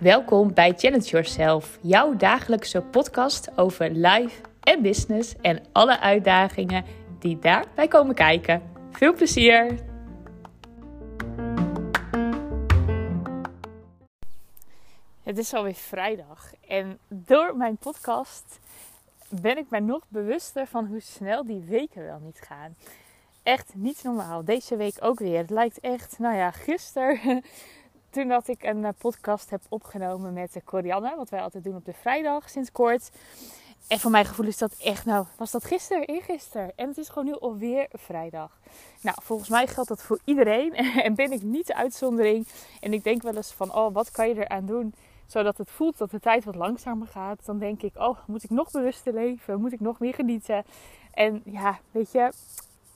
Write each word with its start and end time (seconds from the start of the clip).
Welkom 0.00 0.54
bij 0.54 0.72
Challenge 0.76 1.04
Yourself, 1.04 1.78
jouw 1.82 2.16
dagelijkse 2.16 2.82
podcast 2.82 3.58
over 3.58 3.90
life 3.90 4.40
en 4.60 4.82
business 4.82 5.36
en 5.40 5.64
alle 5.72 6.00
uitdagingen 6.00 6.84
die 7.18 7.38
daarbij 7.38 7.88
komen 7.88 8.14
kijken. 8.14 8.62
Veel 8.90 9.14
plezier! 9.14 9.84
Het 15.22 15.38
is 15.38 15.54
alweer 15.54 15.74
vrijdag 15.74 16.52
en 16.68 16.98
door 17.08 17.56
mijn 17.56 17.76
podcast 17.76 18.60
ben 19.28 19.58
ik 19.58 19.70
mij 19.70 19.80
nog 19.80 20.04
bewuster 20.08 20.66
van 20.66 20.86
hoe 20.86 21.00
snel 21.00 21.46
die 21.46 21.64
weken 21.64 22.04
wel 22.04 22.18
niet 22.18 22.40
gaan. 22.40 22.76
Echt 23.46 23.74
niet 23.74 24.02
normaal. 24.02 24.44
Deze 24.44 24.76
week 24.76 24.96
ook 25.00 25.18
weer. 25.18 25.38
Het 25.38 25.50
lijkt 25.50 25.80
echt, 25.80 26.18
nou 26.18 26.36
ja, 26.36 26.50
gisteren 26.50 27.42
toen 28.10 28.28
dat 28.28 28.48
ik 28.48 28.62
een 28.62 28.84
eh, 28.84 28.90
podcast 28.98 29.50
heb 29.50 29.60
opgenomen 29.68 30.32
met 30.32 30.60
Corianne, 30.64 31.16
wat 31.16 31.30
wij 31.30 31.40
altijd 31.40 31.64
doen 31.64 31.76
op 31.76 31.84
de 31.84 31.92
vrijdag 31.92 32.50
sinds 32.50 32.72
kort. 32.72 33.10
En 33.88 33.98
voor 33.98 34.10
mijn 34.10 34.24
gevoel 34.24 34.46
is 34.46 34.58
dat 34.58 34.76
echt, 34.76 35.04
nou, 35.04 35.26
was 35.36 35.50
dat 35.50 35.64
gisteren, 35.64 36.06
eergisteren. 36.06 36.72
En 36.76 36.88
het 36.88 36.98
is 36.98 37.08
gewoon 37.08 37.24
nu 37.24 37.38
alweer 37.38 37.88
vrijdag. 37.92 38.58
Nou, 39.00 39.16
volgens 39.22 39.48
mij 39.48 39.66
geldt 39.66 39.88
dat 39.88 40.02
voor 40.02 40.20
iedereen. 40.24 40.74
En 41.06 41.14
ben 41.14 41.32
ik 41.32 41.42
niet 41.42 41.66
de 41.66 41.74
uitzondering. 41.74 42.46
En 42.80 42.92
ik 42.92 43.04
denk 43.04 43.22
wel 43.22 43.36
eens 43.36 43.52
van, 43.52 43.74
oh, 43.74 43.94
wat 43.94 44.10
kan 44.10 44.28
je 44.28 44.34
eraan 44.34 44.66
doen? 44.66 44.94
Zodat 45.26 45.58
het 45.58 45.70
voelt 45.70 45.98
dat 45.98 46.10
de 46.10 46.20
tijd 46.20 46.44
wat 46.44 46.54
langzamer 46.54 47.06
gaat. 47.06 47.44
Dan 47.44 47.58
denk 47.58 47.82
ik, 47.82 47.96
oh, 47.96 48.18
moet 48.26 48.44
ik 48.44 48.50
nog 48.50 48.70
bewuster 48.70 49.12
leven? 49.12 49.60
Moet 49.60 49.72
ik 49.72 49.80
nog 49.80 49.98
meer 49.98 50.14
genieten? 50.14 50.64
En 51.12 51.42
ja, 51.44 51.78
weet 51.90 52.12
je, 52.12 52.30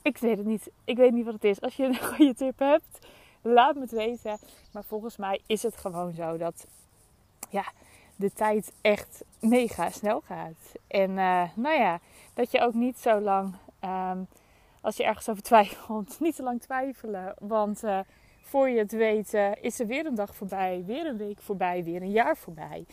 ik 0.01 0.17
weet 0.17 0.37
het 0.37 0.45
niet. 0.45 0.69
Ik 0.83 0.97
weet 0.97 1.11
niet 1.11 1.25
wat 1.25 1.33
het 1.33 1.43
is. 1.43 1.61
Als 1.61 1.75
je 1.75 1.83
een 1.83 2.03
goede 2.13 2.33
tip 2.33 2.59
hebt, 2.59 3.07
laat 3.41 3.75
me 3.75 3.81
het 3.81 3.91
weten. 3.91 4.37
Maar 4.71 4.83
volgens 4.83 5.17
mij 5.17 5.41
is 5.45 5.63
het 5.63 5.77
gewoon 5.77 6.13
zo 6.13 6.37
dat 6.37 6.67
ja, 7.49 7.71
de 8.15 8.33
tijd 8.33 8.71
echt 8.81 9.23
mega 9.39 9.89
snel 9.89 10.21
gaat. 10.21 10.75
En 10.87 11.09
uh, 11.09 11.43
nou 11.55 11.79
ja, 11.79 11.99
dat 12.33 12.51
je 12.51 12.61
ook 12.61 12.73
niet 12.73 12.99
zo 12.99 13.19
lang, 13.19 13.55
um, 13.83 14.27
als 14.81 14.97
je 14.97 15.03
ergens 15.03 15.29
over 15.29 15.43
twijfelt, 15.43 16.19
niet 16.19 16.35
te 16.35 16.43
lang 16.43 16.61
twijfelen. 16.61 17.35
Want 17.39 17.83
uh, 17.83 17.99
voor 18.41 18.69
je 18.69 18.79
het 18.79 18.91
weet 18.91 19.33
is 19.61 19.79
er 19.79 19.87
weer 19.87 20.05
een 20.05 20.15
dag 20.15 20.35
voorbij, 20.35 20.83
weer 20.85 21.05
een 21.05 21.17
week 21.17 21.41
voorbij, 21.41 21.83
weer 21.83 22.01
een 22.01 22.11
jaar 22.11 22.37
voorbij. 22.37 22.85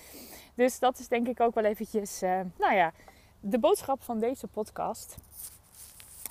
Dus 0.54 0.78
dat 0.78 0.98
is 0.98 1.08
denk 1.08 1.28
ik 1.28 1.40
ook 1.40 1.54
wel 1.54 1.64
eventjes, 1.64 2.20
nou 2.56 2.74
ja, 2.74 2.92
de 3.40 3.58
boodschap 3.58 4.02
van 4.02 4.18
deze 4.18 4.46
podcast. 4.46 5.16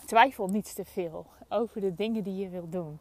Twijfel 0.08 0.48
niet 0.48 0.76
te 0.76 0.86
veel 0.86 1.26
over 1.50 1.82
de 1.82 1.96
dingen 1.96 2.24
die 2.24 2.36
je 2.36 2.50
wilt 2.50 2.72
doen. 2.72 3.00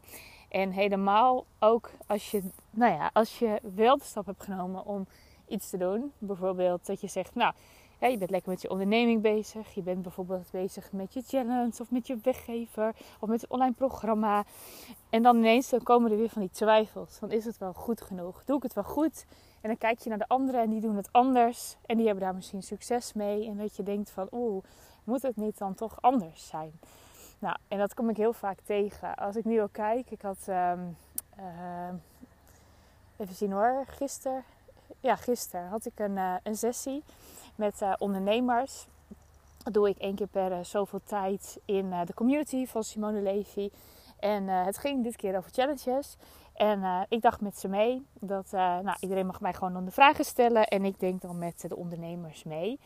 En 0.49 0.71
helemaal 0.71 1.45
ook 1.59 1.89
als 2.07 2.31
je, 2.31 2.41
nou 2.69 2.93
ja, 2.93 3.09
als 3.13 3.39
je 3.39 3.59
wel 3.75 3.97
de 3.97 4.03
stap 4.03 4.25
hebt 4.25 4.43
genomen 4.43 4.85
om 4.85 5.07
iets 5.47 5.69
te 5.69 5.77
doen. 5.77 6.11
Bijvoorbeeld 6.17 6.85
dat 6.85 7.01
je 7.01 7.07
zegt, 7.07 7.35
nou, 7.35 7.53
je 7.99 8.17
bent 8.17 8.29
lekker 8.29 8.51
met 8.51 8.61
je 8.61 8.69
onderneming 8.69 9.21
bezig. 9.21 9.73
Je 9.73 9.81
bent 9.81 10.01
bijvoorbeeld 10.01 10.51
bezig 10.51 10.91
met 10.91 11.13
je 11.13 11.21
challenge 11.21 11.81
of 11.81 11.91
met 11.91 12.07
je 12.07 12.17
weggever 12.23 12.95
of 13.19 13.29
met 13.29 13.41
het 13.41 13.49
online 13.49 13.73
programma. 13.73 14.43
En 15.09 15.23
dan 15.23 15.37
ineens 15.37 15.69
dan 15.69 15.83
komen 15.83 16.11
er 16.11 16.17
weer 16.17 16.29
van 16.29 16.41
die 16.41 16.51
twijfels. 16.51 17.17
Van 17.17 17.31
is 17.31 17.45
het 17.45 17.57
wel 17.57 17.73
goed 17.73 18.01
genoeg? 18.01 18.43
Doe 18.45 18.57
ik 18.57 18.63
het 18.63 18.73
wel 18.73 18.83
goed? 18.83 19.25
En 19.61 19.69
dan 19.69 19.77
kijk 19.77 19.99
je 19.99 20.09
naar 20.09 20.17
de 20.17 20.27
anderen 20.27 20.61
en 20.61 20.69
die 20.69 20.81
doen 20.81 20.95
het 20.95 21.09
anders. 21.11 21.75
En 21.85 21.97
die 21.97 22.05
hebben 22.05 22.23
daar 22.23 22.35
misschien 22.35 22.63
succes 22.63 23.13
mee. 23.13 23.47
En 23.47 23.57
dat 23.57 23.75
je 23.75 23.83
denkt 23.83 24.09
van, 24.09 24.27
oeh, 24.31 24.63
moet 25.07 25.21
het 25.21 25.35
niet 25.35 25.57
dan 25.57 25.73
toch 25.75 26.01
anders 26.01 26.47
zijn? 26.47 26.79
Nou, 27.39 27.57
en 27.67 27.77
dat 27.77 27.93
kom 27.93 28.09
ik 28.09 28.17
heel 28.17 28.33
vaak 28.33 28.59
tegen. 28.63 29.15
Als 29.15 29.35
ik 29.35 29.45
nu 29.45 29.61
al 29.61 29.69
kijk, 29.69 30.11
ik 30.11 30.21
had. 30.21 30.37
Um, 30.47 30.97
uh, 31.39 31.89
even 33.17 33.35
zien 33.35 33.51
hoor, 33.51 33.83
gisteren. 33.87 34.43
Ja, 34.99 35.15
gisteren 35.15 35.67
had 35.67 35.85
ik 35.85 35.99
een, 35.99 36.15
uh, 36.15 36.33
een 36.43 36.55
sessie 36.55 37.03
met 37.55 37.81
uh, 37.81 37.93
ondernemers. 37.97 38.87
Dat 39.63 39.73
doe 39.73 39.89
ik 39.89 39.97
één 39.97 40.15
keer 40.15 40.27
per 40.27 40.65
zoveel 40.65 41.01
tijd 41.03 41.59
in 41.65 41.89
de 42.05 42.13
community 42.13 42.65
van 42.65 42.83
Simone 42.83 43.21
Levy. 43.21 43.69
En 44.19 44.47
het 44.47 44.77
ging 44.77 45.03
dit 45.03 45.15
keer 45.15 45.37
over 45.37 45.51
challenges. 45.51 46.15
En 46.53 47.05
ik 47.09 47.21
dacht 47.21 47.41
met 47.41 47.59
ze 47.59 47.67
mee 47.67 48.05
dat 48.13 48.51
nou, 48.51 48.95
iedereen 48.99 49.25
mag 49.25 49.41
mij 49.41 49.53
gewoon 49.53 49.85
de 49.85 49.91
vragen 49.91 50.25
stellen. 50.25 50.67
En 50.67 50.85
ik 50.85 50.99
denk 50.99 51.21
dan 51.21 51.37
met 51.37 51.65
de 51.67 51.75
ondernemers 51.75 52.43
mee. 52.43 52.79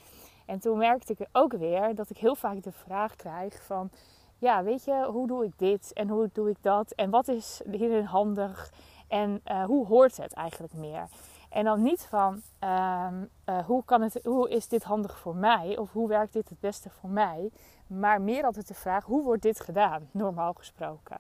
En 0.46 0.60
toen 0.60 0.78
merkte 0.78 1.14
ik 1.18 1.28
ook 1.32 1.54
weer 1.54 1.96
dat 1.96 2.10
ik 2.10 2.18
heel 2.18 2.36
vaak 2.36 2.64
de 2.64 2.72
vraag 2.72 3.16
krijg 3.16 3.64
van 3.64 3.90
ja, 4.38 4.64
weet 4.64 4.84
je, 4.84 5.06
hoe 5.06 5.28
doe 5.28 5.46
ik 5.46 5.54
dit 5.58 5.94
en 5.94 6.10
hoe 6.10 6.30
doe 6.34 6.50
ik 6.50 6.58
dat 6.62 6.92
en 6.92 7.10
wat 7.10 7.28
is 7.28 7.62
hierin 7.72 8.06
handig 8.06 8.72
en 9.08 9.42
uh, 9.46 9.64
hoe 9.64 9.86
hoort 9.86 10.18
het 10.18 10.34
eigenlijk 10.34 10.74
meer? 10.74 11.08
En 11.50 11.64
dan 11.64 11.82
niet 11.82 12.02
van 12.02 12.42
um, 12.60 13.30
uh, 13.46 13.66
hoe, 13.66 13.84
kan 13.86 14.02
het, 14.02 14.20
hoe 14.24 14.50
is 14.50 14.68
dit 14.68 14.84
handig 14.84 15.18
voor 15.18 15.36
mij 15.36 15.78
of 15.78 15.92
hoe 15.92 16.08
werkt 16.08 16.34
dit 16.34 16.50
het 16.50 16.60
beste 16.60 16.90
voor 16.90 17.10
mij, 17.10 17.52
maar 17.88 18.22
meer 18.22 18.44
altijd 18.44 18.68
de 18.68 18.74
vraag 18.74 19.06
hoe 19.06 19.24
wordt 19.24 19.42
dit 19.42 19.60
gedaan, 19.60 20.10
normaal 20.12 20.54
gesproken. 20.54 21.18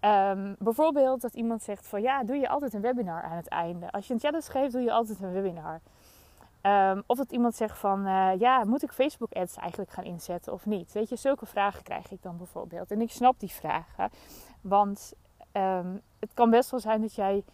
Um, 0.00 0.56
bijvoorbeeld 0.58 1.20
dat 1.20 1.34
iemand 1.34 1.62
zegt 1.62 1.86
van 1.86 2.02
ja, 2.02 2.24
doe 2.24 2.36
je 2.36 2.48
altijd 2.48 2.74
een 2.74 2.80
webinar 2.80 3.22
aan 3.22 3.36
het 3.36 3.48
einde. 3.48 3.90
Als 3.90 4.06
je 4.06 4.14
een 4.14 4.20
challenge 4.20 4.50
geeft, 4.50 4.72
doe 4.72 4.82
je 4.82 4.92
altijd 4.92 5.22
een 5.22 5.32
webinar. 5.32 5.80
Um, 6.66 7.02
of 7.06 7.16
dat 7.16 7.32
iemand 7.32 7.54
zegt 7.54 7.78
van, 7.78 8.06
uh, 8.06 8.30
ja, 8.38 8.64
moet 8.64 8.82
ik 8.82 8.92
Facebook 8.92 9.32
ads 9.32 9.56
eigenlijk 9.56 9.90
gaan 9.90 10.04
inzetten 10.04 10.52
of 10.52 10.66
niet? 10.66 10.92
Weet 10.92 11.08
je, 11.08 11.16
zulke 11.16 11.46
vragen 11.46 11.82
krijg 11.82 12.10
ik 12.10 12.22
dan 12.22 12.36
bijvoorbeeld. 12.36 12.90
En 12.90 13.00
ik 13.00 13.10
snap 13.10 13.40
die 13.40 13.50
vragen, 13.50 14.10
want 14.60 15.12
um, 15.52 16.00
het 16.20 16.34
kan 16.34 16.50
best 16.50 16.70
wel 16.70 16.80
zijn 16.80 17.00
dat 17.00 17.14
jij 17.14 17.44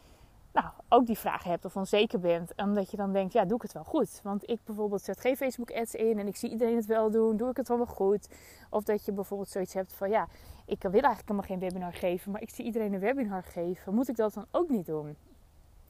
nou, 0.53 0.67
ook 0.89 1.07
die 1.07 1.19
vragen 1.19 1.51
hebt 1.51 1.65
of 1.65 1.77
onzeker 1.77 2.21
bent. 2.21 2.53
Omdat 2.57 2.91
je 2.91 2.97
dan 2.97 3.13
denkt, 3.13 3.33
ja, 3.33 3.45
doe 3.45 3.57
ik 3.57 3.63
het 3.63 3.73
wel 3.73 3.85
goed? 3.85 4.21
Want 4.23 4.51
ik 4.51 4.61
bijvoorbeeld 4.65 5.03
zet 5.03 5.21
geen 5.21 5.37
Facebook 5.37 5.71
ads 5.71 5.95
in 5.95 6.19
en 6.19 6.27
ik 6.27 6.37
zie 6.37 6.51
iedereen 6.51 6.77
het 6.77 6.87
wel 6.87 7.11
doen. 7.11 7.37
Doe 7.37 7.51
ik 7.51 7.57
het 7.57 7.69
wel 7.69 7.77
wel 7.77 7.87
goed? 7.87 8.29
Of 8.71 8.83
dat 8.83 9.05
je 9.05 9.13
bijvoorbeeld 9.13 9.49
zoiets 9.49 9.75
hebt 9.75 9.93
van, 9.93 10.11
ja, 10.11 10.29
ik 10.67 10.83
wil 10.83 10.93
eigenlijk 10.93 11.29
helemaal 11.29 11.49
geen 11.49 11.59
webinar 11.59 11.93
geven, 11.93 12.33
maar 12.33 12.43
ik 12.43 12.51
zie 12.51 12.65
iedereen 12.65 12.93
een 12.93 13.01
webinar 13.01 13.43
geven. 13.43 13.95
Moet 13.95 14.09
ik 14.09 14.17
dat 14.17 14.35
dan 14.35 14.47
ook 14.51 14.69
niet 14.69 14.87
doen? 14.87 15.17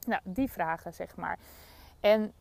Nou, 0.07 0.21
die 0.25 0.51
vragen, 0.51 0.95
zeg 0.95 1.17
maar. 1.17 1.39
En 2.01 2.33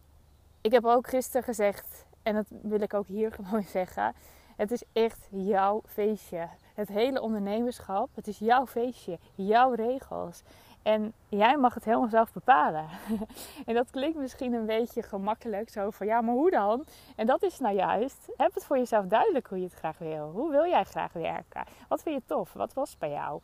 ik 0.62 0.72
heb 0.72 0.86
ook 0.86 1.08
gisteren 1.08 1.44
gezegd, 1.44 2.06
en 2.24 2.36
dat 2.36 2.46
wil 2.50 2.82
ik 2.82 2.94
ook 2.94 3.08
hier 3.08 3.32
gewoon 3.44 3.64
zeggen. 3.64 4.14
Het 4.56 4.72
is 4.72 4.84
echt 4.94 5.28
jouw 5.30 5.82
feestje. 5.86 6.48
Het 6.74 6.88
hele 6.88 7.22
ondernemerschap, 7.22 8.10
het 8.16 8.28
is 8.28 8.38
jouw 8.40 8.68
feestje, 8.68 9.20
jouw 9.36 9.74
regels. 9.74 10.44
En 10.82 11.14
jij 11.30 11.58
mag 11.58 11.74
het 11.74 11.86
helemaal 11.86 12.10
zelf 12.10 12.34
bepalen. 12.34 12.86
en 13.66 13.74
dat 13.76 13.90
klinkt 13.90 14.18
misschien 14.18 14.54
een 14.54 14.66
beetje 14.66 15.02
gemakkelijk, 15.02 15.70
zo 15.70 15.90
van 15.90 16.08
ja, 16.08 16.22
maar 16.22 16.34
hoe 16.34 16.52
dan? 16.52 16.86
En 17.16 17.26
dat 17.26 17.44
is 17.44 17.60
nou 17.60 17.76
juist, 17.76 18.30
heb 18.38 18.54
het 18.54 18.66
voor 18.66 18.78
jezelf 18.78 19.06
duidelijk 19.06 19.48
hoe 19.48 19.58
je 19.58 19.64
het 19.64 19.74
graag 19.74 19.98
wil. 19.98 20.32
Hoe 20.32 20.52
wil 20.52 20.66
jij 20.66 20.84
graag 20.84 21.14
werken? 21.14 21.64
Wat 21.88 22.02
vind 22.02 22.16
je 22.16 22.22
tof? 22.26 22.54
Wat 22.54 22.74
was 22.74 22.98
bij 22.98 23.10
jou? 23.10 23.42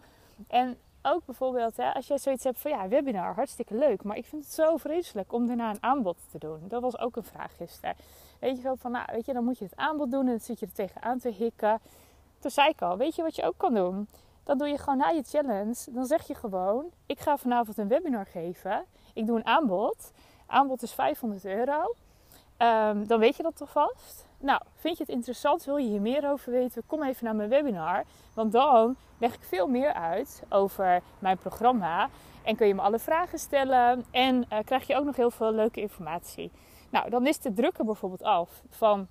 En 0.47 0.77
ook 1.07 1.25
bijvoorbeeld, 1.25 1.77
hè, 1.77 1.93
als 1.93 2.07
jij 2.07 2.17
zoiets 2.17 2.43
hebt 2.43 2.59
van 2.59 2.71
ja, 2.71 2.87
webinar, 2.87 3.33
hartstikke 3.33 3.75
leuk. 3.75 4.03
Maar 4.03 4.17
ik 4.17 4.25
vind 4.25 4.43
het 4.43 4.53
zo 4.53 4.77
vreselijk 4.77 5.33
om 5.33 5.47
daarna 5.47 5.69
een 5.69 5.83
aanbod 5.83 6.17
te 6.31 6.37
doen. 6.37 6.59
Dat 6.67 6.81
was 6.81 6.99
ook 6.99 7.15
een 7.15 7.23
vraag 7.23 7.55
gisteren. 7.55 7.95
Weet 8.39 8.57
je 8.57 8.63
wel, 8.63 8.75
van 8.75 8.91
nou, 8.91 9.05
weet 9.11 9.25
je, 9.25 9.33
dan 9.33 9.43
moet 9.43 9.57
je 9.57 9.65
het 9.65 9.75
aanbod 9.75 10.11
doen 10.11 10.21
en 10.21 10.27
dan 10.27 10.39
zit 10.39 10.59
je 10.59 10.65
er 10.65 10.73
tegenaan 10.73 11.19
te 11.19 11.29
hikken. 11.29 11.79
Toen 12.39 12.51
zei 12.51 12.69
ik 12.69 12.81
al, 12.81 12.97
weet 12.97 13.15
je 13.15 13.21
wat 13.21 13.35
je 13.35 13.43
ook 13.43 13.57
kan 13.57 13.73
doen? 13.73 14.07
Dan 14.43 14.57
doe 14.57 14.67
je 14.67 14.77
gewoon 14.77 14.97
na 14.97 15.09
je 15.09 15.23
challenge, 15.23 15.91
dan 15.91 16.05
zeg 16.05 16.27
je 16.27 16.35
gewoon, 16.35 16.91
ik 17.05 17.19
ga 17.19 17.37
vanavond 17.37 17.77
een 17.77 17.87
webinar 17.87 18.25
geven. 18.25 18.85
Ik 19.13 19.25
doe 19.25 19.37
een 19.37 19.45
aanbod. 19.45 20.11
Aanbod 20.45 20.81
is 20.81 20.93
500 20.93 21.45
euro. 21.45 21.93
Um, 22.59 23.07
dan 23.07 23.19
weet 23.19 23.37
je 23.37 23.43
dat 23.43 23.55
toch 23.55 23.71
vast. 23.71 24.25
Nou, 24.39 24.61
vind 24.75 24.97
je 24.97 25.03
het 25.03 25.13
interessant? 25.13 25.65
Wil 25.65 25.77
je 25.77 25.87
hier 25.87 26.01
meer 26.01 26.31
over 26.31 26.51
weten? 26.51 26.83
Kom 26.85 27.03
even 27.03 27.25
naar 27.25 27.35
mijn 27.35 27.49
webinar. 27.49 28.03
Want 28.33 28.51
dan 28.51 28.95
leg 29.17 29.33
ik 29.33 29.43
veel 29.43 29.67
meer 29.67 29.93
uit 29.93 30.43
over 30.49 31.01
mijn 31.19 31.37
programma. 31.37 32.09
En 32.43 32.55
kun 32.55 32.67
je 32.67 32.75
me 32.75 32.81
alle 32.81 32.99
vragen 32.99 33.39
stellen. 33.39 34.05
En 34.11 34.45
uh, 34.53 34.59
krijg 34.65 34.87
je 34.87 34.95
ook 34.95 35.05
nog 35.05 35.15
heel 35.15 35.31
veel 35.31 35.51
leuke 35.51 35.81
informatie. 35.81 36.51
Nou, 36.89 37.09
dan 37.09 37.27
is 37.27 37.39
de 37.39 37.53
drukker 37.53 37.85
bijvoorbeeld 37.85 38.23
af 38.23 38.61
van... 38.69 39.07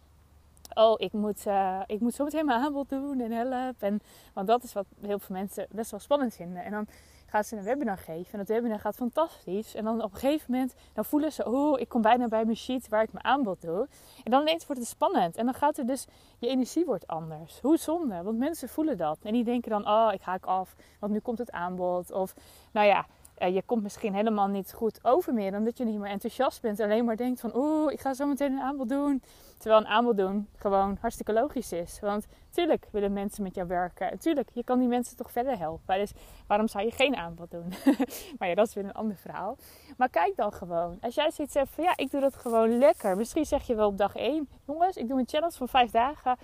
Oh, 0.74 0.94
ik 0.96 1.12
moet, 1.12 1.46
uh, 1.46 1.80
ik 1.86 2.00
moet 2.00 2.14
zo 2.14 2.24
meteen 2.24 2.46
mijn 2.46 2.62
aanbod 2.62 2.88
doen 2.88 3.20
en 3.20 3.32
help. 3.32 3.82
En, 3.82 4.00
want 4.32 4.46
dat 4.46 4.62
is 4.62 4.72
wat 4.72 4.86
heel 5.00 5.18
veel 5.18 5.36
mensen 5.36 5.66
best 5.70 5.90
wel 5.90 6.00
spannend 6.00 6.34
vinden. 6.34 6.64
En 6.64 6.70
dan 6.70 6.86
gaat 7.26 7.46
ze 7.46 7.56
een 7.56 7.62
webinar 7.62 7.98
geven. 7.98 8.32
En 8.32 8.38
dat 8.38 8.48
webinar 8.48 8.80
gaat 8.80 8.94
fantastisch. 8.94 9.74
En 9.74 9.84
dan 9.84 10.02
op 10.02 10.12
een 10.12 10.18
gegeven 10.18 10.52
moment 10.52 10.74
dan 10.92 11.04
voelen 11.04 11.32
ze, 11.32 11.44
oh, 11.44 11.80
ik 11.80 11.88
kom 11.88 12.02
bijna 12.02 12.28
bij 12.28 12.44
mijn 12.44 12.56
sheet 12.56 12.88
waar 12.88 13.02
ik 13.02 13.12
mijn 13.12 13.24
aanbod 13.24 13.60
doe. 13.60 13.88
En 14.24 14.30
dan 14.30 14.40
ineens 14.40 14.66
wordt 14.66 14.80
het 14.80 14.90
spannend. 14.90 15.36
En 15.36 15.44
dan 15.44 15.54
gaat 15.54 15.78
er 15.78 15.86
dus, 15.86 16.06
je 16.38 16.48
energie 16.48 16.84
wordt 16.84 17.06
anders. 17.06 17.60
Hoe 17.60 17.76
zonde, 17.76 18.22
want 18.22 18.38
mensen 18.38 18.68
voelen 18.68 18.96
dat. 18.96 19.18
En 19.22 19.32
die 19.32 19.44
denken 19.44 19.70
dan, 19.70 19.88
oh, 19.88 20.10
ik 20.12 20.22
haak 20.22 20.44
af, 20.44 20.74
want 21.00 21.12
nu 21.12 21.18
komt 21.18 21.38
het 21.38 21.50
aanbod. 21.50 22.12
Of, 22.12 22.34
nou 22.72 22.86
ja, 22.86 23.06
Uh, 23.38 23.54
je 23.54 23.62
komt 23.62 23.82
misschien 23.82 24.14
helemaal 24.14 24.46
niet 24.46 24.72
goed 24.72 24.98
over 25.02 25.34
meer, 25.34 25.56
omdat 25.56 25.78
je 25.78 25.84
niet 25.84 25.98
meer 25.98 26.10
enthousiast 26.10 26.62
bent. 26.62 26.80
Alleen 26.80 27.04
maar 27.04 27.16
denkt 27.16 27.40
van, 27.40 27.56
oeh, 27.56 27.92
ik 27.92 28.00
ga 28.00 28.14
zo 28.14 28.26
meteen 28.26 28.52
een 28.52 28.60
aanbod 28.60 28.88
doen. 28.88 29.22
Terwijl 29.58 29.80
een 29.80 29.86
aanbod 29.86 30.16
doen 30.16 30.48
gewoon 30.56 30.98
hartstikke 31.00 31.32
logisch 31.32 31.72
is. 31.72 31.98
Want 32.00 32.26
tuurlijk 32.50 32.86
willen 32.90 33.12
mensen 33.12 33.42
met 33.42 33.54
jou 33.54 33.68
werken. 33.68 34.10
En 34.10 34.18
tuurlijk, 34.18 34.48
je 34.52 34.64
kan 34.64 34.78
die 34.78 34.88
mensen 34.88 35.16
toch 35.16 35.30
verder 35.30 35.58
helpen. 35.58 35.98
Dus 35.98 36.12
waarom 36.46 36.68
zou 36.68 36.84
je 36.84 36.90
geen 36.90 37.16
aanbod 37.16 37.50
doen? 37.50 37.72
maar 38.38 38.48
ja, 38.48 38.54
dat 38.54 38.66
is 38.66 38.74
weer 38.74 38.84
een 38.84 38.92
ander 38.92 39.16
verhaal. 39.16 39.56
Maar 39.96 40.08
kijk 40.08 40.36
dan 40.36 40.52
gewoon. 40.52 40.98
Als 41.00 41.14
jij 41.14 41.30
zoiets 41.30 41.54
zegt 41.54 41.70
van, 41.70 41.84
ja, 41.84 41.92
ik 41.96 42.10
doe 42.10 42.20
dat 42.20 42.36
gewoon 42.36 42.78
lekker. 42.78 43.16
Misschien 43.16 43.46
zeg 43.46 43.66
je 43.66 43.74
wel 43.74 43.88
op 43.88 43.98
dag 43.98 44.16
1, 44.16 44.48
jongens, 44.66 44.96
ik 44.96 45.08
doe 45.08 45.18
een 45.18 45.28
challenge 45.28 45.56
van 45.56 45.68
5 45.68 45.90
dagen. 45.90 46.36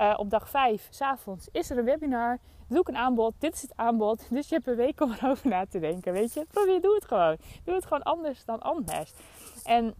Uh, 0.00 0.14
op 0.16 0.30
dag 0.30 0.48
5, 0.48 0.88
s'avonds, 0.90 1.48
is 1.52 1.70
er 1.70 1.78
een 1.78 1.84
webinar 1.84 2.38
doe 2.68 2.80
ik 2.80 2.88
een 2.88 2.96
aanbod. 2.96 3.34
Dit 3.38 3.54
is 3.54 3.62
het 3.62 3.72
aanbod. 3.76 4.26
Dus 4.30 4.48
je 4.48 4.54
hebt 4.54 4.66
een 4.66 4.76
week 4.76 5.00
om 5.00 5.12
erover 5.12 5.48
na 5.48 5.66
te 5.66 5.78
denken. 5.78 6.12
Weet 6.12 6.34
je, 6.34 6.46
probeer, 6.50 6.80
doe 6.80 6.94
het 6.94 7.04
gewoon. 7.04 7.36
Doe 7.64 7.74
het 7.74 7.86
gewoon 7.86 8.02
anders 8.02 8.44
dan 8.44 8.60
anders. 8.60 9.12
En 9.64 9.94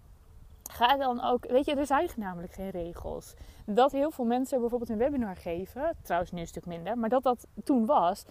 ga 0.70 0.96
dan 0.96 1.22
ook, 1.24 1.46
weet 1.46 1.64
je, 1.64 1.74
er 1.74 1.86
zijn 1.86 2.08
namelijk 2.16 2.52
geen 2.52 2.70
regels. 2.70 3.34
Dat 3.66 3.92
heel 3.92 4.10
veel 4.10 4.24
mensen 4.24 4.60
bijvoorbeeld 4.60 4.90
een 4.90 4.98
webinar 4.98 5.36
geven, 5.36 5.96
trouwens 6.02 6.32
nu 6.32 6.40
een 6.40 6.46
stuk 6.46 6.66
minder, 6.66 6.98
maar 6.98 7.08
dat 7.08 7.22
dat 7.22 7.46
toen 7.64 7.86
was, 7.86 8.24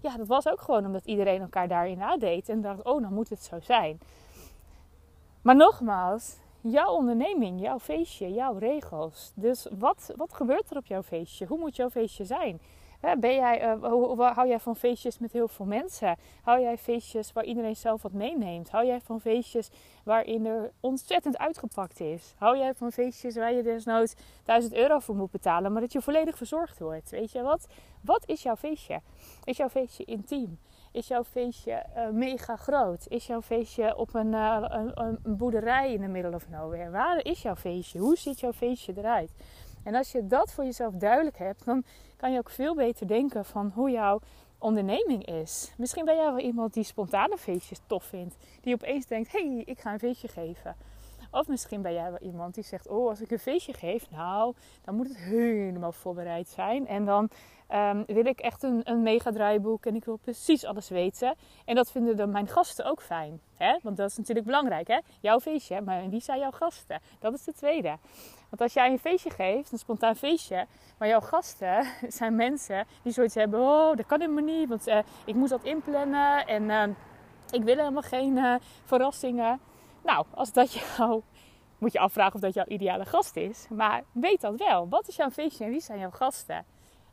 ja, 0.00 0.16
dat 0.16 0.26
was 0.26 0.48
ook 0.48 0.60
gewoon 0.60 0.86
omdat 0.86 1.04
iedereen 1.04 1.40
elkaar 1.40 1.68
daarin 1.68 1.98
nadeed 1.98 2.48
en 2.48 2.60
dacht, 2.60 2.82
oh, 2.82 3.02
dan 3.02 3.12
moet 3.12 3.28
het 3.28 3.42
zo 3.42 3.60
zijn. 3.60 3.98
Maar 5.42 5.56
nogmaals, 5.56 6.36
jouw 6.60 6.92
onderneming, 6.92 7.60
jouw 7.60 7.78
feestje, 7.78 8.32
jouw 8.32 8.58
regels. 8.58 9.32
Dus 9.34 9.66
wat, 9.78 10.12
wat 10.16 10.34
gebeurt 10.34 10.70
er 10.70 10.76
op 10.76 10.86
jouw 10.86 11.02
feestje? 11.02 11.46
Hoe 11.46 11.58
moet 11.58 11.76
jouw 11.76 11.90
feestje 11.90 12.24
zijn? 12.24 12.60
Ben 13.18 13.34
jij, 13.34 13.74
uh, 13.74 14.34
hou 14.34 14.48
jij 14.48 14.58
van 14.58 14.76
feestjes 14.76 15.18
met 15.18 15.32
heel 15.32 15.48
veel 15.48 15.66
mensen? 15.66 16.16
Hou 16.42 16.60
jij 16.60 16.78
feestjes 16.78 17.32
waar 17.32 17.44
iedereen 17.44 17.76
zelf 17.76 18.02
wat 18.02 18.12
meeneemt? 18.12 18.70
Hou 18.70 18.86
jij 18.86 19.00
van 19.00 19.20
feestjes 19.20 19.70
waarin 20.04 20.46
er 20.46 20.72
ontzettend 20.80 21.38
uitgepakt 21.38 22.00
is? 22.00 22.34
Hou 22.38 22.58
jij 22.58 22.74
van 22.74 22.92
feestjes 22.92 23.36
waar 23.36 23.52
je 23.52 23.62
desnoods 23.62 24.14
1000 24.44 24.74
euro 24.74 24.98
voor 24.98 25.16
moet 25.16 25.30
betalen, 25.30 25.72
maar 25.72 25.80
dat 25.80 25.92
je 25.92 26.02
volledig 26.02 26.36
verzorgd 26.36 26.78
wordt? 26.78 27.10
Weet 27.10 27.32
je 27.32 27.42
wat? 27.42 27.66
Wat 28.00 28.28
is 28.28 28.42
jouw 28.42 28.56
feestje? 28.56 29.00
Is 29.44 29.56
jouw 29.56 29.68
feestje 29.68 30.04
intiem? 30.04 30.58
Is 30.94 31.08
jouw 31.08 31.24
feestje 31.24 31.86
uh, 31.96 32.08
mega 32.08 32.56
groot? 32.56 33.06
Is 33.08 33.26
jouw 33.26 33.42
feestje 33.42 33.96
op 33.96 34.14
een, 34.14 34.32
uh, 34.32 34.64
een, 34.68 34.90
een, 34.94 35.36
boerderij 35.36 35.92
in 35.92 36.00
de 36.00 36.06
middle 36.06 36.34
of 36.34 36.48
nowhere? 36.48 36.90
Waar 36.90 37.24
is 37.24 37.42
jouw 37.42 37.56
feestje? 37.56 37.98
Hoe 37.98 38.16
ziet 38.16 38.40
jouw 38.40 38.52
feestje 38.52 38.92
eruit? 38.96 39.30
En 39.84 39.94
als 39.94 40.12
je 40.12 40.26
dat 40.26 40.52
voor 40.52 40.64
jezelf 40.64 40.94
duidelijk 40.94 41.38
hebt, 41.38 41.64
dan 41.64 41.84
kan 42.16 42.32
je 42.32 42.38
ook 42.38 42.50
veel 42.50 42.74
beter 42.74 43.06
denken 43.06 43.44
van 43.44 43.70
hoe 43.74 43.90
jouw 43.90 44.20
onderneming 44.58 45.26
is. 45.26 45.72
Misschien 45.76 46.04
ben 46.04 46.16
jij 46.16 46.24
wel 46.24 46.38
iemand 46.38 46.74
die 46.74 46.84
spontane 46.84 47.36
feestjes 47.36 47.80
tof 47.86 48.04
vindt. 48.04 48.36
Die 48.60 48.74
opeens 48.74 49.06
denkt, 49.06 49.32
hé, 49.32 49.54
hey, 49.54 49.62
ik 49.64 49.80
ga 49.80 49.92
een 49.92 49.98
feestje 49.98 50.28
geven. 50.28 50.76
Of 51.34 51.48
misschien 51.48 51.82
ben 51.82 51.92
jij 51.92 52.10
wel 52.10 52.20
iemand 52.20 52.54
die 52.54 52.64
zegt, 52.64 52.88
oh, 52.88 53.08
als 53.08 53.20
ik 53.20 53.30
een 53.30 53.38
feestje 53.38 53.72
geef, 53.72 54.10
nou, 54.10 54.54
dan 54.84 54.94
moet 54.94 55.08
het 55.08 55.16
helemaal 55.16 55.92
voorbereid 55.92 56.48
zijn. 56.48 56.86
En 56.86 57.04
dan 57.04 57.30
um, 57.72 58.04
wil 58.06 58.26
ik 58.26 58.40
echt 58.40 58.62
een, 58.62 58.80
een 58.84 59.02
mega 59.02 59.30
draaiboek 59.30 59.86
en 59.86 59.94
ik 59.94 60.04
wil 60.04 60.16
precies 60.16 60.64
alles 60.64 60.88
weten. 60.88 61.34
En 61.64 61.74
dat 61.74 61.90
vinden 61.90 62.16
dan 62.16 62.30
mijn 62.30 62.48
gasten 62.48 62.84
ook 62.84 63.02
fijn. 63.02 63.40
Hè? 63.56 63.78
Want 63.82 63.96
dat 63.96 64.10
is 64.10 64.16
natuurlijk 64.16 64.46
belangrijk, 64.46 64.88
hè? 64.88 64.98
Jouw 65.20 65.40
feestje, 65.40 65.80
maar 65.80 66.08
wie 66.08 66.20
zijn 66.20 66.38
jouw 66.38 66.50
gasten? 66.50 67.00
Dat 67.18 67.34
is 67.34 67.44
de 67.44 67.52
tweede. 67.52 67.96
Want 68.48 68.60
als 68.62 68.72
jij 68.72 68.90
een 68.90 68.98
feestje 68.98 69.30
geeft, 69.30 69.72
een 69.72 69.78
spontaan 69.78 70.16
feestje, 70.16 70.66
maar 70.98 71.08
jouw 71.08 71.20
gasten 71.20 71.84
zijn 72.18 72.36
mensen 72.36 72.86
die 73.02 73.12
zoiets 73.12 73.34
hebben: 73.34 73.60
oh, 73.60 73.96
dat 73.96 74.06
kan 74.06 74.20
helemaal 74.20 74.44
niet, 74.44 74.68
want 74.68 74.88
uh, 74.88 74.98
ik 75.24 75.34
moet 75.34 75.48
dat 75.48 75.64
inplannen 75.64 76.46
en 76.46 76.62
uh, 76.62 76.82
ik 77.50 77.62
wil 77.62 77.76
helemaal 77.76 78.02
geen 78.02 78.36
uh, 78.36 78.54
verrassingen. 78.84 79.60
Nou, 80.04 80.26
als 80.34 80.52
dat 80.52 80.72
jou, 80.72 81.22
moet 81.78 81.92
je 81.92 81.98
afvragen 81.98 82.34
of 82.34 82.40
dat 82.40 82.54
jouw 82.54 82.64
ideale 82.64 83.04
gast 83.04 83.36
is, 83.36 83.66
maar 83.70 84.04
weet 84.12 84.40
dat 84.40 84.58
wel. 84.58 84.88
Wat 84.88 85.08
is 85.08 85.16
jouw 85.16 85.30
feestje 85.30 85.64
en 85.64 85.70
wie 85.70 85.80
zijn 85.80 85.98
jouw 85.98 86.10
gasten? 86.10 86.64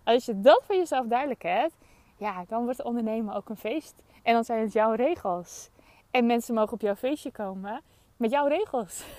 Als 0.03 0.25
je 0.25 0.39
dat 0.39 0.63
voor 0.65 0.75
jezelf 0.75 1.07
duidelijk 1.07 1.43
hebt, 1.43 1.73
ja, 2.17 2.45
dan 2.47 2.63
wordt 2.63 2.83
ondernemen 2.83 3.35
ook 3.35 3.49
een 3.49 3.57
feest. 3.57 3.95
En 4.23 4.33
dan 4.33 4.43
zijn 4.43 4.61
het 4.61 4.73
jouw 4.73 4.93
regels. 4.93 5.69
En 6.11 6.25
mensen 6.25 6.53
mogen 6.53 6.73
op 6.73 6.81
jouw 6.81 6.95
feestje 6.95 7.31
komen 7.31 7.81
met 8.17 8.31
jouw 8.31 8.47
regels. 8.47 9.03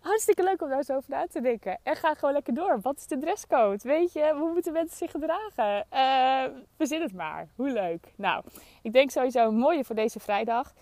Hartstikke 0.00 0.42
leuk 0.42 0.62
om 0.62 0.68
daar 0.68 0.82
zo 0.82 0.96
over 0.96 1.10
na 1.10 1.26
te 1.26 1.40
denken. 1.40 1.78
En 1.82 1.96
ga 1.96 2.14
gewoon 2.14 2.34
lekker 2.34 2.54
door. 2.54 2.80
Wat 2.80 2.96
is 2.96 3.06
de 3.06 3.18
dresscode? 3.18 3.78
Weet 3.82 4.12
je, 4.12 4.34
hoe 4.38 4.52
moeten 4.52 4.72
mensen 4.72 4.96
zich 4.96 5.10
gedragen? 5.10 5.86
Uh, 5.92 6.58
verzin 6.76 7.02
het 7.02 7.12
maar. 7.12 7.48
Hoe 7.56 7.70
leuk. 7.70 8.12
Nou, 8.16 8.44
ik 8.82 8.92
denk 8.92 9.10
sowieso 9.10 9.48
een 9.48 9.56
mooie 9.56 9.84
voor 9.84 9.94
deze 9.94 10.20
vrijdag. 10.20 10.72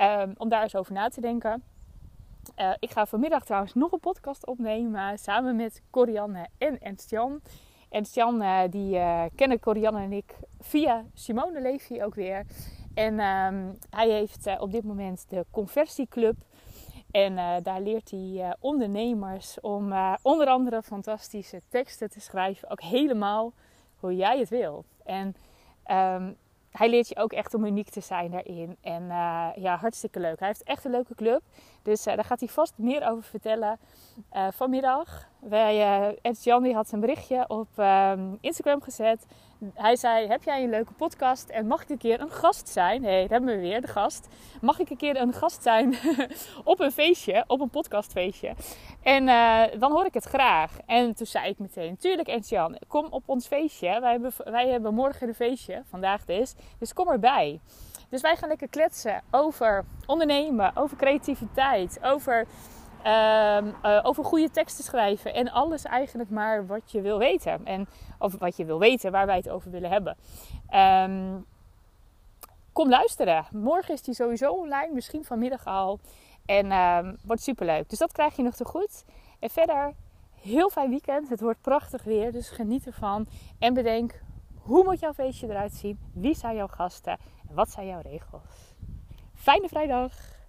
Um, 0.00 0.34
om 0.36 0.48
daar 0.48 0.62
eens 0.62 0.76
over 0.76 0.92
na 0.92 1.08
te 1.08 1.20
denken. 1.20 1.62
Uh, 2.56 2.72
ik 2.78 2.90
ga 2.90 3.06
vanmiddag 3.06 3.44
trouwens 3.44 3.74
nog 3.74 3.92
een 3.92 4.00
podcast 4.00 4.46
opnemen. 4.46 5.18
Samen 5.18 5.56
met 5.56 5.82
Corianne 5.90 6.48
en 6.58 6.80
Ernst-Jan. 6.80 7.40
Ernst-Jan, 7.90 8.42
uh, 8.42 8.60
die 8.70 9.00
kennen 9.34 9.60
Corianne 9.60 10.00
en 10.00 10.12
ik 10.12 10.34
via 10.60 11.04
Simone 11.14 11.60
Levy 11.60 12.02
ook 12.02 12.14
weer. 12.14 12.46
En 12.94 13.20
um, 13.20 13.78
hij 13.90 14.08
heeft 14.10 14.58
op 14.58 14.72
dit 14.72 14.84
moment 14.84 15.24
de 15.28 15.46
Conversieclub. 15.50 16.36
En 17.10 17.32
uh, 17.32 17.56
daar 17.62 17.80
leert 17.80 18.10
hij 18.10 18.30
uh, 18.32 18.50
ondernemers 18.60 19.60
om 19.60 19.92
uh, 19.92 20.14
onder 20.22 20.46
andere 20.46 20.82
fantastische 20.82 21.62
teksten 21.68 22.10
te 22.10 22.20
schrijven. 22.20 22.70
Ook 22.70 22.82
helemaal 22.82 23.52
hoe 23.96 24.16
jij 24.16 24.38
het 24.38 24.48
wil. 24.48 24.84
En 25.04 25.36
um, 25.90 26.36
hij 26.72 26.90
leert 26.90 27.08
je 27.08 27.16
ook 27.16 27.32
echt 27.32 27.54
om 27.54 27.64
uniek 27.64 27.90
te 27.90 28.00
zijn 28.00 28.30
daarin. 28.30 28.76
En 28.80 29.06
ja, 29.56 29.76
hartstikke 29.80 30.20
leuk. 30.20 30.38
Hij 30.38 30.48
heeft 30.48 30.62
echt 30.62 30.84
een 30.84 30.90
leuke 30.90 31.14
club. 31.14 31.42
Dus 31.82 32.02
daar 32.02 32.24
gaat 32.24 32.40
hij 32.40 32.48
vast 32.48 32.72
meer 32.76 33.08
over 33.08 33.22
vertellen 33.22 33.78
vanmiddag. 34.50 35.28
Wij, 35.40 36.18
Ed 36.22 36.44
Jan 36.44 36.72
had 36.72 36.92
een 36.92 37.00
berichtje 37.00 37.44
op 37.48 37.68
um, 37.78 38.38
Instagram 38.40 38.82
gezet 38.82 39.26
hij 39.74 39.96
zei: 39.96 40.26
Heb 40.26 40.42
jij 40.42 40.62
een 40.62 40.70
leuke 40.70 40.92
podcast 40.92 41.48
en 41.48 41.66
mag 41.66 41.82
ik 41.82 41.88
een 41.88 41.98
keer 41.98 42.20
een 42.20 42.30
gast 42.30 42.68
zijn? 42.68 43.02
Hé, 43.02 43.10
hey, 43.10 43.20
daar 43.20 43.30
hebben 43.30 43.54
we 43.54 43.60
weer, 43.60 43.80
de 43.80 43.86
gast. 43.86 44.28
Mag 44.60 44.78
ik 44.78 44.90
een 44.90 44.96
keer 44.96 45.20
een 45.20 45.32
gast 45.32 45.62
zijn 45.62 45.96
op 46.64 46.80
een 46.80 46.92
feestje, 46.92 47.44
op 47.46 47.60
een 47.60 47.70
podcastfeestje? 47.70 48.54
En 49.02 49.26
dan 49.78 49.92
hoor 49.92 50.04
ik 50.04 50.14
het 50.14 50.24
graag. 50.24 50.78
En 50.86 51.14
toen 51.14 51.26
zei 51.26 51.48
ik 51.48 51.58
meteen: 51.58 51.96
Tuurlijk, 51.96 52.28
Ensjan, 52.28 52.78
kom 52.88 53.06
op 53.10 53.22
ons 53.26 53.46
feestje. 53.46 54.00
Wij 54.00 54.10
hebben, 54.10 54.32
wij 54.44 54.68
hebben 54.68 54.94
morgen 54.94 55.28
een 55.28 55.34
feestje, 55.34 55.82
vandaag 55.88 56.24
dus. 56.24 56.54
Dus 56.78 56.92
kom 56.92 57.08
erbij. 57.08 57.60
Dus 58.12 58.20
wij 58.20 58.36
gaan 58.36 58.48
lekker 58.48 58.68
kletsen 58.68 59.22
over 59.30 59.84
ondernemen, 60.06 60.76
over 60.76 60.96
creativiteit, 60.96 61.98
over 62.02 62.46
Ehm, 63.02 63.66
eh, 63.82 64.00
over 64.02 64.24
goede 64.24 64.50
teksten 64.50 64.84
schrijven. 64.84 65.34
En 65.34 65.50
alles 65.50 65.84
eigenlijk 65.84 66.30
maar 66.30 66.66
wat 66.66 66.92
je 66.92 67.00
wil 67.00 67.18
weten. 67.18 67.66
En, 67.66 67.88
of 68.18 68.38
wat 68.38 68.56
je 68.56 68.64
wil 68.64 68.78
weten, 68.78 69.12
waar 69.12 69.26
wij 69.26 69.36
het 69.36 69.48
over 69.48 69.70
willen 69.70 69.90
hebben. 69.90 70.16
Ehm, 70.68 71.38
kom 72.72 72.88
luisteren. 72.88 73.46
Morgen 73.52 73.94
is 73.94 74.02
die 74.02 74.14
sowieso 74.14 74.52
online. 74.52 74.94
Misschien 74.94 75.24
vanmiddag 75.24 75.66
al. 75.66 75.98
En 76.46 76.72
um, 76.72 77.18
wordt 77.24 77.42
superleuk. 77.42 77.88
Dus 77.88 77.98
dat 77.98 78.12
krijg 78.12 78.36
je 78.36 78.42
nog 78.42 78.54
te 78.54 78.64
goed. 78.64 79.04
En 79.38 79.50
verder, 79.50 79.94
heel 80.40 80.70
fijn 80.70 80.90
weekend. 80.90 81.28
Het 81.28 81.40
wordt 81.40 81.60
prachtig 81.60 82.04
weer. 82.04 82.32
Dus 82.32 82.48
geniet 82.48 82.86
ervan. 82.86 83.26
En 83.58 83.74
bedenk, 83.74 84.22
hoe 84.58 84.84
moet 84.84 85.00
jouw 85.00 85.12
feestje 85.12 85.48
eruit 85.48 85.72
zien? 85.72 85.98
Wie 86.12 86.34
zijn 86.34 86.56
jouw 86.56 86.66
gasten? 86.66 87.18
Wat 87.54 87.70
zijn 87.70 87.86
jouw 87.86 88.00
regels? 88.00 88.74
Fijne 89.34 89.68
vrijdag! 89.68 90.41